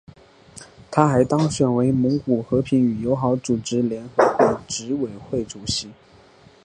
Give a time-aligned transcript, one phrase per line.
[0.89, 5.91] 他还当选为蒙古和平与友好组织联合会执委会主席。